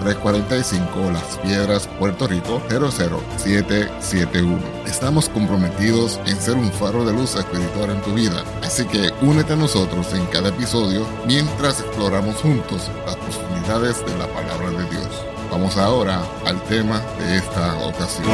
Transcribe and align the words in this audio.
345 0.00 1.10
Las 1.12 1.38
Piedras, 1.38 1.86
Puerto 1.98 2.26
Rico 2.26 2.60
00771. 2.68 4.58
Estamos 4.86 5.28
comprometidos 5.28 6.20
en 6.26 6.36
ser 6.36 6.56
un 6.56 6.70
faro 6.72 7.04
de 7.04 7.12
luz 7.12 7.36
espiritual 7.36 7.90
en 7.90 8.00
tu 8.02 8.14
vida, 8.14 8.42
así 8.62 8.84
que 8.86 9.10
únete 9.22 9.52
a 9.52 9.56
nosotros 9.56 10.12
en 10.14 10.24
cada 10.26 10.48
episodio 10.48 11.06
mientras 11.26 11.80
exploramos 11.80 12.36
juntos 12.36 12.90
las 13.06 13.16
profundidades 13.16 14.04
de 14.04 14.18
la 14.18 14.26
palabra 14.28 14.70
de 14.70 14.90
Dios. 14.90 15.24
Vamos 15.50 15.76
ahora 15.76 16.22
al 16.46 16.62
tema 16.64 17.00
de 17.18 17.36
esta 17.36 17.76
ocasión. 17.86 18.26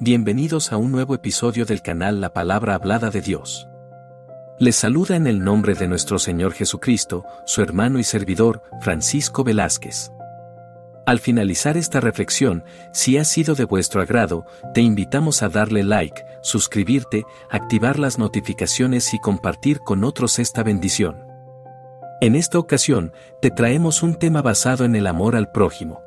Bienvenidos 0.00 0.72
a 0.72 0.76
un 0.76 0.90
nuevo 0.90 1.14
episodio 1.14 1.64
del 1.64 1.80
canal 1.80 2.20
La 2.20 2.32
Palabra 2.32 2.74
Hablada 2.74 3.10
de 3.10 3.20
Dios. 3.20 3.68
Les 4.62 4.76
saluda 4.76 5.16
en 5.16 5.26
el 5.26 5.42
nombre 5.42 5.74
de 5.74 5.88
nuestro 5.88 6.20
Señor 6.20 6.52
Jesucristo, 6.52 7.24
su 7.46 7.62
hermano 7.62 7.98
y 7.98 8.04
servidor, 8.04 8.62
Francisco 8.80 9.42
Velázquez. 9.42 10.12
Al 11.04 11.18
finalizar 11.18 11.76
esta 11.76 11.98
reflexión, 11.98 12.62
si 12.92 13.18
ha 13.18 13.24
sido 13.24 13.56
de 13.56 13.64
vuestro 13.64 14.00
agrado, 14.00 14.46
te 14.72 14.80
invitamos 14.80 15.42
a 15.42 15.48
darle 15.48 15.82
like, 15.82 16.24
suscribirte, 16.42 17.24
activar 17.50 17.98
las 17.98 18.20
notificaciones 18.20 19.12
y 19.14 19.18
compartir 19.18 19.80
con 19.80 20.04
otros 20.04 20.38
esta 20.38 20.62
bendición. 20.62 21.24
En 22.20 22.36
esta 22.36 22.60
ocasión, 22.60 23.12
te 23.40 23.50
traemos 23.50 24.04
un 24.04 24.14
tema 24.14 24.42
basado 24.42 24.84
en 24.84 24.94
el 24.94 25.08
amor 25.08 25.34
al 25.34 25.50
prójimo. 25.50 26.01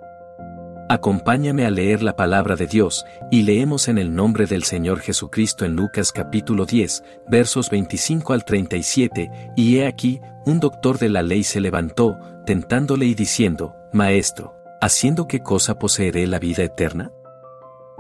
Acompáñame 0.88 1.66
a 1.66 1.72
leer 1.72 2.04
la 2.04 2.16
palabra 2.16 2.56
de 2.56 2.68
Dios, 2.68 3.06
y 3.32 3.42
leemos 3.42 3.88
en 3.88 3.98
el 3.98 4.14
nombre 4.14 4.46
del 4.46 4.64
Señor 4.64 5.00
Jesucristo 5.00 5.66
en 5.66 5.76
Lucas 5.76 6.12
capítulo 6.12 6.68
10, 6.68 7.04
versos 7.28 7.72
25 7.72 8.34
al 8.34 8.46
37, 8.46 9.32
y 9.56 9.78
he 9.78 9.88
aquí, 9.88 10.22
un 10.46 10.60
doctor 10.60 11.00
de 11.00 11.10
la 11.10 11.24
ley 11.24 11.44
se 11.44 11.60
levantó, 11.60 12.20
tentándole 12.46 13.08
y 13.08 13.16
diciendo, 13.16 13.76
Maestro, 13.94 14.54
¿haciendo 14.80 15.28
qué 15.28 15.42
cosa 15.42 15.80
poseeré 15.80 16.28
la 16.28 16.38
vida 16.38 16.62
eterna? 16.62 17.12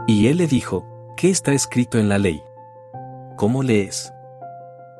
Y 0.06 0.28
él 0.28 0.38
le 0.38 0.46
dijo, 0.46 0.86
¿qué 1.18 1.32
está 1.32 1.54
escrito 1.54 1.98
en 1.98 2.08
la 2.08 2.20
ley? 2.20 2.40
¿Cómo 3.36 3.64
lees? 3.64 4.14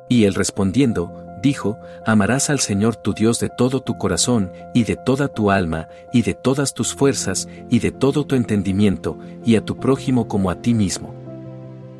Y 0.08 0.24
él 0.24 0.34
respondiendo, 0.34 1.25
dijo, 1.46 1.78
amarás 2.04 2.50
al 2.50 2.58
Señor 2.58 2.96
tu 2.96 3.12
Dios 3.12 3.38
de 3.38 3.48
todo 3.48 3.80
tu 3.80 3.96
corazón, 3.98 4.50
y 4.74 4.82
de 4.82 4.96
toda 4.96 5.28
tu 5.28 5.52
alma, 5.52 5.86
y 6.12 6.22
de 6.22 6.34
todas 6.34 6.74
tus 6.74 6.92
fuerzas, 6.92 7.48
y 7.70 7.78
de 7.78 7.92
todo 7.92 8.26
tu 8.26 8.34
entendimiento, 8.34 9.16
y 9.44 9.54
a 9.54 9.64
tu 9.64 9.76
prójimo 9.76 10.26
como 10.26 10.50
a 10.50 10.56
ti 10.56 10.74
mismo. 10.74 11.14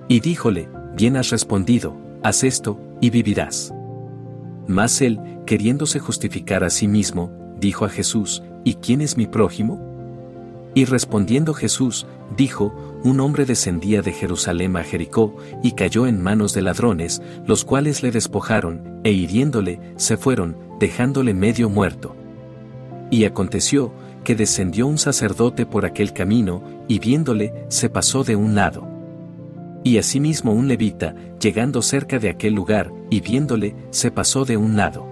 Y 0.08 0.18
díjole, 0.18 0.68
bien 0.96 1.16
has 1.16 1.30
respondido, 1.30 1.94
haz 2.24 2.42
esto, 2.42 2.76
y 3.00 3.10
vivirás. 3.10 3.72
Mas 4.66 5.00
él, 5.00 5.20
queriéndose 5.46 6.00
justificar 6.00 6.64
a 6.64 6.70
sí 6.70 6.88
mismo, 6.88 7.30
dijo 7.60 7.84
a 7.84 7.88
Jesús, 7.88 8.42
¿y 8.64 8.74
quién 8.74 9.00
es 9.00 9.16
mi 9.16 9.28
prójimo? 9.28 9.80
Y 10.74 10.86
respondiendo 10.86 11.54
Jesús, 11.54 12.04
dijo, 12.36 12.74
un 13.04 13.20
hombre 13.20 13.44
descendía 13.44 14.02
de 14.02 14.12
Jerusalén 14.12 14.76
a 14.76 14.82
Jericó, 14.82 15.36
y 15.62 15.72
cayó 15.72 16.06
en 16.06 16.22
manos 16.22 16.54
de 16.54 16.62
ladrones, 16.62 17.22
los 17.46 17.64
cuales 17.64 18.02
le 18.02 18.10
despojaron, 18.10 19.00
e 19.04 19.12
hiriéndole, 19.12 19.80
se 19.96 20.16
fueron, 20.16 20.56
dejándole 20.80 21.34
medio 21.34 21.68
muerto. 21.68 22.16
Y 23.10 23.24
aconteció, 23.24 23.92
que 24.24 24.34
descendió 24.34 24.88
un 24.88 24.98
sacerdote 24.98 25.66
por 25.66 25.86
aquel 25.86 26.12
camino, 26.12 26.62
y 26.88 26.98
viéndole, 26.98 27.66
se 27.68 27.88
pasó 27.88 28.24
de 28.24 28.34
un 28.34 28.54
lado. 28.54 28.88
Y 29.84 29.98
asimismo 29.98 30.52
un 30.52 30.66
levita, 30.66 31.14
llegando 31.40 31.80
cerca 31.82 32.18
de 32.18 32.28
aquel 32.28 32.54
lugar, 32.54 32.92
y 33.08 33.20
viéndole, 33.20 33.76
se 33.90 34.10
pasó 34.10 34.44
de 34.44 34.56
un 34.56 34.76
lado. 34.76 35.06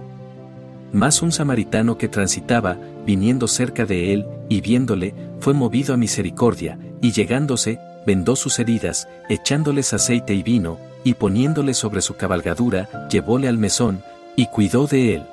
Mas 0.91 1.21
un 1.21 1.31
samaritano 1.31 1.97
que 1.97 2.09
transitaba, 2.09 2.77
viniendo 3.05 3.47
cerca 3.47 3.85
de 3.85 4.13
él, 4.13 4.25
y 4.49 4.59
viéndole, 4.59 5.13
fue 5.45 5.53
movido 5.53 5.93
a 5.93 5.97
misericordia, 5.97 6.79
y 7.03 7.11
llegándose, 7.11 7.77
vendó 8.03 8.35
sus 8.35 8.57
heridas, 8.57 9.07
echándoles 9.29 9.93
aceite 9.93 10.33
y 10.33 10.41
vino, 10.41 10.79
y 11.03 11.13
poniéndole 11.13 11.75
sobre 11.75 12.01
su 12.01 12.15
cabalgadura, 12.15 13.07
llevóle 13.11 13.47
al 13.47 13.59
mesón, 13.59 14.01
y 14.35 14.47
cuidó 14.47 14.87
de 14.87 15.13
él. 15.13 15.23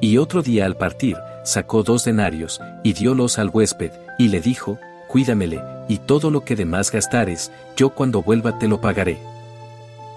Y 0.00 0.16
otro 0.16 0.40
día 0.40 0.64
al 0.64 0.74
partir, 0.74 1.18
sacó 1.44 1.82
dos 1.82 2.02
denarios, 2.06 2.62
y 2.82 2.94
diólos 2.94 3.38
al 3.38 3.50
huésped, 3.50 3.92
y 4.18 4.28
le 4.28 4.40
dijo, 4.40 4.78
Cuídamele, 5.06 5.60
y 5.86 5.98
todo 5.98 6.30
lo 6.30 6.42
que 6.42 6.56
demás 6.56 6.90
gastares, 6.90 7.52
yo 7.76 7.90
cuando 7.90 8.22
vuelva 8.22 8.58
te 8.58 8.68
lo 8.68 8.80
pagaré. 8.80 9.18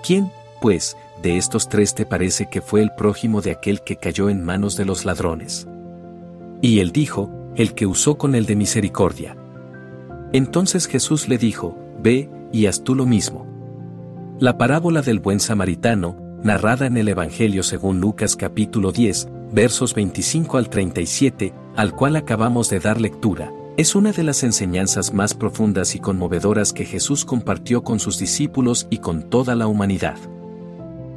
¿Quién, 0.01 0.31
pues, 0.61 0.95
de 1.21 1.35
estos 1.35 1.67
tres 1.67 1.93
te 1.93 2.05
parece 2.05 2.45
que 2.49 2.61
fue 2.61 2.81
el 2.81 2.91
prójimo 2.95 3.41
de 3.41 3.51
aquel 3.51 3.81
que 3.81 3.97
cayó 3.97 4.29
en 4.29 4.45
manos 4.45 4.77
de 4.77 4.85
los 4.85 5.03
ladrones? 5.03 5.67
Y 6.61 6.79
él 6.79 6.93
dijo, 6.93 7.29
el 7.55 7.73
que 7.73 7.85
usó 7.85 8.17
con 8.17 8.35
el 8.35 8.45
de 8.45 8.55
misericordia. 8.55 9.37
Entonces 10.31 10.87
Jesús 10.87 11.27
le 11.27 11.37
dijo, 11.37 11.77
Ve, 12.01 12.29
y 12.51 12.65
haz 12.65 12.83
tú 12.83 12.95
lo 12.95 13.05
mismo. 13.05 13.47
La 14.39 14.57
parábola 14.57 15.01
del 15.01 15.19
buen 15.19 15.39
samaritano, 15.39 16.17
narrada 16.43 16.87
en 16.87 16.97
el 16.97 17.07
Evangelio 17.07 17.63
según 17.63 17.99
Lucas 17.99 18.35
capítulo 18.35 18.91
10, 18.91 19.27
versos 19.51 19.93
25 19.93 20.57
al 20.57 20.69
37, 20.69 21.53
al 21.75 21.95
cual 21.95 22.15
acabamos 22.15 22.69
de 22.69 22.79
dar 22.79 22.99
lectura, 22.99 23.51
es 23.77 23.95
una 23.95 24.11
de 24.11 24.23
las 24.23 24.43
enseñanzas 24.43 25.13
más 25.13 25.33
profundas 25.33 25.95
y 25.95 25.99
conmovedoras 25.99 26.73
que 26.73 26.85
Jesús 26.85 27.25
compartió 27.25 27.83
con 27.83 27.99
sus 27.99 28.19
discípulos 28.19 28.87
y 28.89 28.97
con 28.97 29.29
toda 29.29 29.55
la 29.55 29.67
humanidad. 29.67 30.17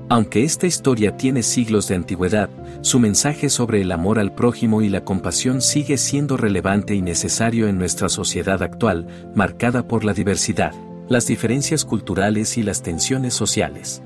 Aunque 0.09 0.44
esta 0.44 0.69
historia 0.69 1.17
tiene 1.17 1.43
siglos 1.43 1.89
de 1.89 1.97
antigüedad, 1.97 2.49
su 2.81 3.00
mensaje 3.00 3.50
sobre 3.50 3.81
el 3.81 3.91
amor 3.91 4.21
al 4.21 4.33
prójimo 4.33 4.83
y 4.83 4.89
la 4.89 5.03
compasión 5.03 5.61
sigue 5.61 5.99
siendo 5.99 6.37
relevante 6.37 6.94
y 6.94 7.03
necesario 7.03 7.66
en 7.66 7.77
nuestra 7.77 8.09
sociedad 8.09 8.63
actual, 8.63 9.09
marcada 9.34 9.89
por 9.89 10.04
la 10.04 10.15
diversidad, 10.15 10.72
las 11.09 11.27
diferencias 11.27 11.84
culturales 11.84 12.57
y 12.57 12.63
las 12.63 12.83
tensiones 12.83 13.34
sociales. 13.34 14.01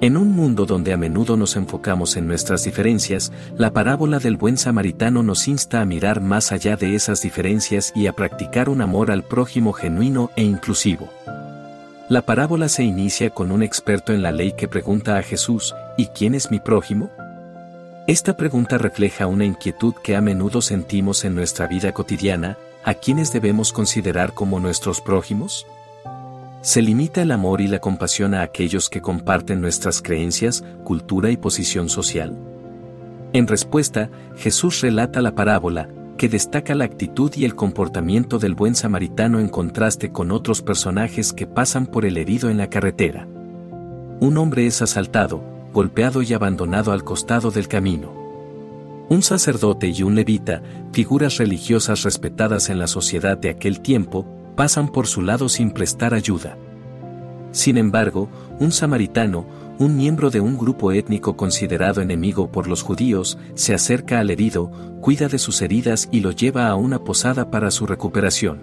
En 0.00 0.16
un 0.16 0.30
mundo 0.30 0.64
donde 0.64 0.92
a 0.92 0.96
menudo 0.96 1.36
nos 1.36 1.56
enfocamos 1.56 2.16
en 2.16 2.28
nuestras 2.28 2.64
diferencias, 2.64 3.32
la 3.58 3.72
parábola 3.72 4.20
del 4.20 4.36
buen 4.36 4.56
samaritano 4.56 5.24
nos 5.24 5.48
insta 5.48 5.80
a 5.80 5.84
mirar 5.84 6.20
más 6.20 6.52
allá 6.52 6.76
de 6.76 6.94
esas 6.94 7.20
diferencias 7.20 7.92
y 7.96 8.06
a 8.06 8.12
practicar 8.12 8.68
un 8.68 8.80
amor 8.80 9.10
al 9.10 9.24
prójimo 9.24 9.72
genuino 9.72 10.30
e 10.36 10.44
inclusivo. 10.44 11.10
La 12.10 12.22
parábola 12.22 12.68
se 12.68 12.82
inicia 12.82 13.30
con 13.30 13.52
un 13.52 13.62
experto 13.62 14.12
en 14.12 14.20
la 14.20 14.32
ley 14.32 14.50
que 14.50 14.66
pregunta 14.66 15.16
a 15.16 15.22
Jesús, 15.22 15.76
¿y 15.96 16.06
quién 16.06 16.34
es 16.34 16.50
mi 16.50 16.58
prójimo? 16.58 17.08
Esta 18.08 18.36
pregunta 18.36 18.78
refleja 18.78 19.28
una 19.28 19.44
inquietud 19.44 19.94
que 20.02 20.16
a 20.16 20.20
menudo 20.20 20.60
sentimos 20.60 21.24
en 21.24 21.36
nuestra 21.36 21.68
vida 21.68 21.92
cotidiana, 21.92 22.58
¿a 22.82 22.94
quiénes 22.94 23.32
debemos 23.32 23.72
considerar 23.72 24.34
como 24.34 24.58
nuestros 24.58 25.00
prójimos? 25.00 25.68
¿Se 26.62 26.82
limita 26.82 27.22
el 27.22 27.30
amor 27.30 27.60
y 27.60 27.68
la 27.68 27.78
compasión 27.78 28.34
a 28.34 28.42
aquellos 28.42 28.90
que 28.90 29.00
comparten 29.00 29.60
nuestras 29.60 30.02
creencias, 30.02 30.64
cultura 30.82 31.30
y 31.30 31.36
posición 31.36 31.88
social? 31.88 32.36
En 33.32 33.46
respuesta, 33.46 34.10
Jesús 34.36 34.80
relata 34.80 35.22
la 35.22 35.36
parábola, 35.36 35.88
que 36.20 36.28
destaca 36.28 36.74
la 36.74 36.84
actitud 36.84 37.32
y 37.34 37.46
el 37.46 37.54
comportamiento 37.54 38.38
del 38.38 38.54
buen 38.54 38.74
samaritano 38.74 39.40
en 39.40 39.48
contraste 39.48 40.12
con 40.12 40.32
otros 40.32 40.60
personajes 40.60 41.32
que 41.32 41.46
pasan 41.46 41.86
por 41.86 42.04
el 42.04 42.18
herido 42.18 42.50
en 42.50 42.58
la 42.58 42.68
carretera. 42.68 43.26
un 44.20 44.36
hombre 44.36 44.66
es 44.66 44.82
asaltado, 44.82 45.42
golpeado 45.72 46.20
y 46.20 46.34
abandonado 46.34 46.92
al 46.92 47.04
costado 47.04 47.50
del 47.50 47.68
camino. 47.68 48.12
Un 49.08 49.22
sacerdote 49.22 49.88
y 49.88 50.02
un 50.02 50.14
levita, 50.14 50.62
figuras 50.92 51.38
religiosas 51.38 52.02
respetadas 52.02 52.68
en 52.68 52.78
la 52.78 52.86
sociedad 52.86 53.38
de 53.38 53.48
aquel 53.48 53.80
tiempo, 53.80 54.26
pasan 54.56 54.92
por 54.92 55.06
su 55.06 55.22
lado 55.22 55.48
sin 55.48 55.70
prestar 55.70 56.12
ayuda. 56.12 56.58
Sin 57.50 57.78
embargo, 57.78 58.28
un 58.58 58.72
samaritano, 58.72 59.46
un 59.80 59.96
miembro 59.96 60.28
de 60.28 60.40
un 60.40 60.58
grupo 60.58 60.92
étnico 60.92 61.38
considerado 61.38 62.02
enemigo 62.02 62.52
por 62.52 62.68
los 62.68 62.82
judíos, 62.82 63.38
se 63.54 63.72
acerca 63.72 64.20
al 64.20 64.30
herido, 64.30 64.70
cuida 65.00 65.26
de 65.28 65.38
sus 65.38 65.62
heridas 65.62 66.06
y 66.12 66.20
lo 66.20 66.32
lleva 66.32 66.68
a 66.68 66.74
una 66.74 67.02
posada 67.02 67.50
para 67.50 67.70
su 67.70 67.86
recuperación. 67.86 68.58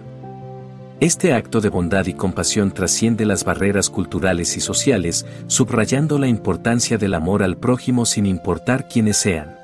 Este 1.00 1.34
acto 1.34 1.60
de 1.60 1.70
bondad 1.70 2.06
y 2.06 2.14
compasión 2.14 2.70
trasciende 2.70 3.26
las 3.26 3.42
barreras 3.42 3.90
culturales 3.90 4.56
y 4.56 4.60
sociales, 4.60 5.26
subrayando 5.48 6.20
la 6.20 6.28
importancia 6.28 6.98
del 6.98 7.14
amor 7.14 7.42
al 7.42 7.56
prójimo 7.56 8.06
sin 8.06 8.24
importar 8.24 8.86
quiénes 8.86 9.16
sean. 9.16 9.56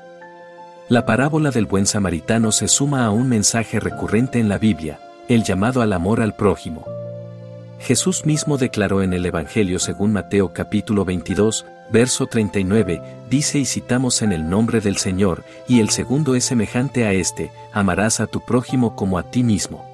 La 0.89 1.05
parábola 1.05 1.51
del 1.51 1.67
buen 1.67 1.85
samaritano 1.85 2.51
se 2.51 2.67
suma 2.67 3.05
a 3.05 3.11
un 3.11 3.29
mensaje 3.29 3.79
recurrente 3.79 4.39
en 4.39 4.49
la 4.49 4.57
Biblia, 4.57 4.99
el 5.29 5.43
llamado 5.45 5.81
al 5.81 5.93
amor 5.93 6.19
al 6.19 6.35
prójimo. 6.35 6.94
Jesús 7.79 8.25
mismo 8.25 8.57
declaró 8.57 9.01
en 9.01 9.13
el 9.13 9.25
Evangelio 9.25 9.79
según 9.79 10.13
Mateo 10.13 10.53
capítulo 10.53 11.05
22, 11.05 11.65
verso 11.91 12.25
39, 12.25 13.01
dice 13.29 13.59
y 13.59 13.65
citamos 13.65 14.21
en 14.21 14.31
el 14.31 14.49
nombre 14.49 14.81
del 14.81 14.97
Señor, 14.97 15.43
y 15.67 15.79
el 15.79 15.89
segundo 15.89 16.35
es 16.35 16.45
semejante 16.45 17.05
a 17.05 17.13
este, 17.13 17.51
amarás 17.73 18.19
a 18.19 18.27
tu 18.27 18.43
prójimo 18.43 18.95
como 18.95 19.17
a 19.17 19.23
ti 19.23 19.43
mismo. 19.43 19.85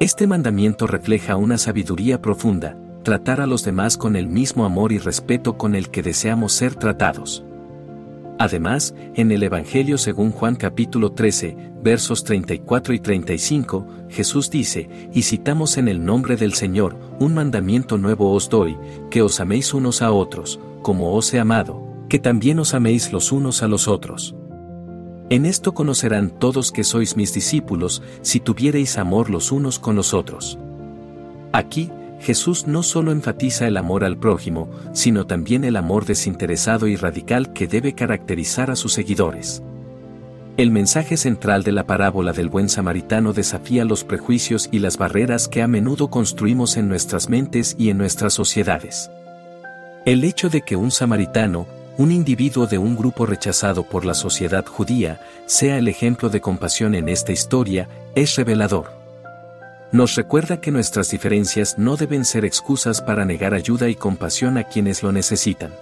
Este 0.00 0.26
mandamiento 0.26 0.86
refleja 0.86 1.36
una 1.36 1.58
sabiduría 1.58 2.20
profunda, 2.20 2.76
tratar 3.02 3.40
a 3.40 3.46
los 3.46 3.64
demás 3.64 3.96
con 3.96 4.16
el 4.16 4.26
mismo 4.26 4.64
amor 4.64 4.92
y 4.92 4.98
respeto 4.98 5.56
con 5.56 5.74
el 5.74 5.90
que 5.90 6.02
deseamos 6.02 6.52
ser 6.52 6.74
tratados. 6.74 7.44
Además, 8.38 8.94
en 9.14 9.32
el 9.32 9.42
Evangelio 9.42 9.96
según 9.96 10.30
Juan 10.30 10.56
capítulo 10.56 11.12
13, 11.12 11.56
versos 11.82 12.22
34 12.22 12.92
y 12.92 13.00
35, 13.00 13.86
Jesús 14.10 14.50
dice, 14.50 14.90
y 15.12 15.22
citamos 15.22 15.78
en 15.78 15.88
el 15.88 16.04
nombre 16.04 16.36
del 16.36 16.52
Señor, 16.52 16.96
un 17.18 17.32
mandamiento 17.32 17.96
nuevo 17.96 18.32
os 18.32 18.50
doy, 18.50 18.76
que 19.10 19.22
os 19.22 19.40
améis 19.40 19.72
unos 19.72 20.02
a 20.02 20.12
otros, 20.12 20.60
como 20.82 21.14
os 21.14 21.32
he 21.32 21.40
amado, 21.40 21.82
que 22.10 22.18
también 22.18 22.58
os 22.58 22.74
améis 22.74 23.10
los 23.10 23.32
unos 23.32 23.62
a 23.62 23.68
los 23.68 23.88
otros. 23.88 24.34
En 25.30 25.46
esto 25.46 25.72
conocerán 25.72 26.30
todos 26.30 26.72
que 26.72 26.84
sois 26.84 27.16
mis 27.16 27.32
discípulos, 27.32 28.02
si 28.20 28.38
tuviereis 28.38 28.98
amor 28.98 29.30
los 29.30 29.50
unos 29.50 29.78
con 29.78 29.96
los 29.96 30.12
otros. 30.12 30.58
Aquí, 31.52 31.90
Jesús 32.26 32.66
no 32.66 32.82
solo 32.82 33.12
enfatiza 33.12 33.68
el 33.68 33.76
amor 33.76 34.02
al 34.02 34.18
prójimo, 34.18 34.68
sino 34.92 35.28
también 35.28 35.62
el 35.62 35.76
amor 35.76 36.06
desinteresado 36.06 36.88
y 36.88 36.96
radical 36.96 37.52
que 37.52 37.68
debe 37.68 37.94
caracterizar 37.94 38.68
a 38.72 38.74
sus 38.74 38.94
seguidores. 38.94 39.62
El 40.56 40.72
mensaje 40.72 41.16
central 41.16 41.62
de 41.62 41.70
la 41.70 41.86
parábola 41.86 42.32
del 42.32 42.48
buen 42.48 42.68
samaritano 42.68 43.32
desafía 43.32 43.84
los 43.84 44.02
prejuicios 44.02 44.68
y 44.72 44.80
las 44.80 44.98
barreras 44.98 45.46
que 45.46 45.62
a 45.62 45.68
menudo 45.68 46.08
construimos 46.08 46.76
en 46.76 46.88
nuestras 46.88 47.28
mentes 47.28 47.76
y 47.78 47.90
en 47.90 47.98
nuestras 47.98 48.34
sociedades. 48.34 49.08
El 50.04 50.24
hecho 50.24 50.48
de 50.48 50.62
que 50.62 50.74
un 50.74 50.90
samaritano, 50.90 51.68
un 51.96 52.10
individuo 52.10 52.66
de 52.66 52.78
un 52.78 52.96
grupo 52.96 53.26
rechazado 53.26 53.84
por 53.84 54.04
la 54.04 54.14
sociedad 54.14 54.66
judía, 54.66 55.20
sea 55.46 55.78
el 55.78 55.86
ejemplo 55.86 56.28
de 56.28 56.40
compasión 56.40 56.96
en 56.96 57.08
esta 57.08 57.30
historia, 57.30 57.88
es 58.16 58.34
revelador 58.34 58.95
nos 59.92 60.14
recuerda 60.14 60.60
que 60.60 60.70
nuestras 60.70 61.10
diferencias 61.10 61.78
no 61.78 61.96
deben 61.96 62.24
ser 62.24 62.44
excusas 62.44 63.00
para 63.00 63.24
negar 63.24 63.54
ayuda 63.54 63.88
y 63.88 63.94
compasión 63.94 64.58
a 64.58 64.64
quienes 64.64 65.02
lo 65.02 65.12
necesitan. 65.12 65.72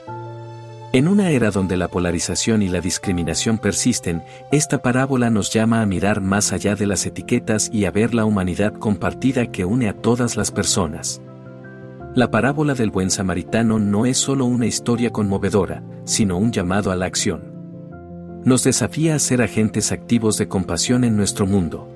En 0.92 1.08
una 1.08 1.30
era 1.30 1.50
donde 1.50 1.76
la 1.76 1.88
polarización 1.88 2.62
y 2.62 2.68
la 2.68 2.80
discriminación 2.80 3.58
persisten, 3.58 4.22
esta 4.52 4.80
parábola 4.80 5.28
nos 5.28 5.52
llama 5.52 5.82
a 5.82 5.86
mirar 5.86 6.20
más 6.20 6.52
allá 6.52 6.76
de 6.76 6.86
las 6.86 7.04
etiquetas 7.04 7.68
y 7.72 7.86
a 7.86 7.90
ver 7.90 8.14
la 8.14 8.24
humanidad 8.24 8.74
compartida 8.74 9.50
que 9.50 9.64
une 9.64 9.88
a 9.88 9.94
todas 9.94 10.36
las 10.36 10.52
personas. 10.52 11.20
La 12.14 12.30
parábola 12.30 12.74
del 12.74 12.90
buen 12.90 13.10
samaritano 13.10 13.80
no 13.80 14.06
es 14.06 14.18
solo 14.18 14.44
una 14.44 14.66
historia 14.66 15.10
conmovedora, 15.10 15.82
sino 16.04 16.38
un 16.38 16.52
llamado 16.52 16.92
a 16.92 16.96
la 16.96 17.06
acción. 17.06 17.42
Nos 18.44 18.62
desafía 18.62 19.16
a 19.16 19.18
ser 19.18 19.42
agentes 19.42 19.90
activos 19.90 20.38
de 20.38 20.46
compasión 20.46 21.02
en 21.02 21.16
nuestro 21.16 21.44
mundo. 21.44 21.88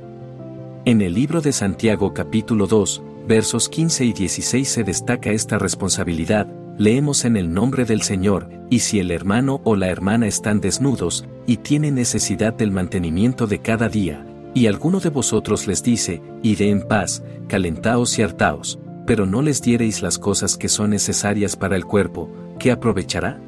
En 0.84 1.02
el 1.02 1.14
libro 1.14 1.40
de 1.40 1.52
Santiago 1.52 2.14
capítulo 2.14 2.66
2, 2.66 3.02
versos 3.26 3.68
15 3.68 4.04
y 4.04 4.12
16 4.12 4.68
se 4.68 4.84
destaca 4.84 5.30
esta 5.30 5.58
responsabilidad, 5.58 6.46
leemos 6.78 7.24
en 7.24 7.36
el 7.36 7.52
nombre 7.52 7.84
del 7.84 8.02
Señor, 8.02 8.48
y 8.70 8.78
si 8.78 9.00
el 9.00 9.10
hermano 9.10 9.60
o 9.64 9.76
la 9.76 9.88
hermana 9.88 10.26
están 10.26 10.60
desnudos, 10.60 11.26
y 11.46 11.58
tienen 11.58 11.96
necesidad 11.96 12.54
del 12.54 12.70
mantenimiento 12.70 13.46
de 13.46 13.58
cada 13.58 13.88
día, 13.88 14.24
y 14.54 14.66
alguno 14.66 15.00
de 15.00 15.10
vosotros 15.10 15.66
les 15.66 15.82
dice, 15.82 16.22
iré 16.42 16.70
en 16.70 16.80
paz, 16.80 17.22
calentaos 17.48 18.18
y 18.18 18.22
hartaos, 18.22 18.78
pero 19.04 19.26
no 19.26 19.42
les 19.42 19.60
diereis 19.60 20.00
las 20.00 20.18
cosas 20.18 20.56
que 20.56 20.68
son 20.68 20.90
necesarias 20.90 21.56
para 21.56 21.76
el 21.76 21.84
cuerpo, 21.84 22.30
¿qué 22.58 22.70
aprovechará? 22.70 23.40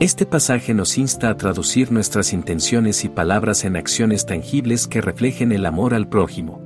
Este 0.00 0.24
pasaje 0.24 0.72
nos 0.72 0.96
insta 0.96 1.28
a 1.28 1.36
traducir 1.36 1.92
nuestras 1.92 2.32
intenciones 2.32 3.04
y 3.04 3.10
palabras 3.10 3.66
en 3.66 3.76
acciones 3.76 4.24
tangibles 4.24 4.86
que 4.86 5.02
reflejen 5.02 5.52
el 5.52 5.66
amor 5.66 5.92
al 5.92 6.08
prójimo. 6.08 6.62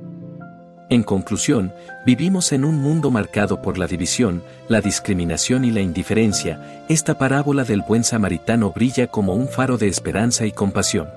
En 0.89 1.03
conclusión, 1.03 1.73
vivimos 2.05 2.53
en 2.53 2.63
un 2.63 2.77
mundo 2.77 3.11
marcado 3.11 3.61
por 3.61 3.77
la 3.77 3.87
división, 3.87 4.41
la 4.69 4.79
discriminación 4.79 5.65
y 5.65 5.71
la 5.71 5.81
indiferencia, 5.81 6.85
esta 6.87 7.17
parábola 7.17 7.65
del 7.65 7.81
buen 7.81 8.05
samaritano 8.05 8.71
brilla 8.71 9.07
como 9.07 9.33
un 9.33 9.49
faro 9.49 9.77
de 9.77 9.89
esperanza 9.89 10.45
y 10.45 10.53
compasión. 10.53 11.09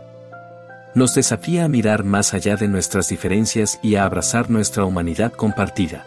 Nos 0.96 1.14
desafía 1.14 1.66
a 1.66 1.68
mirar 1.68 2.02
más 2.02 2.34
allá 2.34 2.56
de 2.56 2.66
nuestras 2.66 3.08
diferencias 3.10 3.78
y 3.80 3.94
a 3.94 4.02
abrazar 4.02 4.50
nuestra 4.50 4.84
humanidad 4.84 5.30
compartida. 5.30 6.04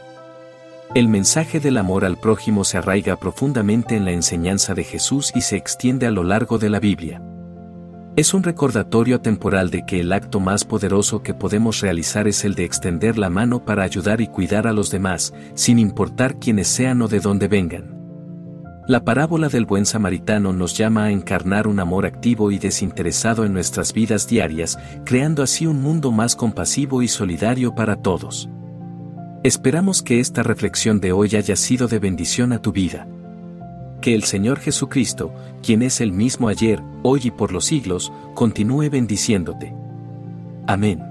El 0.93 1.07
mensaje 1.07 1.61
del 1.61 1.77
amor 1.77 2.03
al 2.03 2.17
prójimo 2.17 2.65
se 2.65 2.77
arraiga 2.77 3.15
profundamente 3.15 3.95
en 3.95 4.03
la 4.03 4.11
enseñanza 4.11 4.73
de 4.73 4.83
Jesús 4.83 5.31
y 5.33 5.39
se 5.39 5.55
extiende 5.55 6.05
a 6.05 6.11
lo 6.11 6.25
largo 6.25 6.57
de 6.57 6.69
la 6.69 6.81
Biblia. 6.81 7.21
Es 8.17 8.33
un 8.33 8.43
recordatorio 8.43 9.21
temporal 9.21 9.69
de 9.69 9.85
que 9.85 10.01
el 10.01 10.11
acto 10.11 10.41
más 10.41 10.65
poderoso 10.65 11.23
que 11.23 11.33
podemos 11.33 11.79
realizar 11.79 12.27
es 12.27 12.43
el 12.43 12.55
de 12.55 12.65
extender 12.65 13.17
la 13.17 13.29
mano 13.29 13.63
para 13.63 13.83
ayudar 13.83 14.19
y 14.19 14.27
cuidar 14.27 14.67
a 14.67 14.73
los 14.73 14.91
demás, 14.91 15.33
sin 15.53 15.79
importar 15.79 16.39
quiénes 16.39 16.67
sean 16.67 17.01
o 17.01 17.07
de 17.07 17.21
dónde 17.21 17.47
vengan. 17.47 17.97
La 18.85 19.05
parábola 19.05 19.47
del 19.47 19.65
buen 19.65 19.85
samaritano 19.85 20.51
nos 20.51 20.77
llama 20.77 21.05
a 21.05 21.11
encarnar 21.11 21.67
un 21.67 21.79
amor 21.79 22.05
activo 22.05 22.51
y 22.51 22.59
desinteresado 22.59 23.45
en 23.45 23.53
nuestras 23.53 23.93
vidas 23.93 24.27
diarias, 24.27 24.77
creando 25.05 25.41
así 25.41 25.65
un 25.65 25.81
mundo 25.81 26.11
más 26.11 26.35
compasivo 26.35 27.01
y 27.01 27.07
solidario 27.07 27.73
para 27.75 27.95
todos. 27.95 28.49
Esperamos 29.43 30.03
que 30.03 30.19
esta 30.19 30.43
reflexión 30.43 30.99
de 30.99 31.13
hoy 31.13 31.35
haya 31.35 31.55
sido 31.55 31.87
de 31.87 31.97
bendición 31.97 32.53
a 32.53 32.61
tu 32.61 32.71
vida. 32.71 33.07
Que 33.99 34.13
el 34.13 34.23
Señor 34.23 34.59
Jesucristo, 34.59 35.33
quien 35.63 35.81
es 35.81 35.99
el 35.99 36.11
mismo 36.11 36.47
ayer, 36.47 36.79
hoy 37.01 37.21
y 37.23 37.31
por 37.31 37.51
los 37.51 37.65
siglos, 37.65 38.13
continúe 38.35 38.91
bendiciéndote. 38.91 39.73
Amén. 40.67 41.10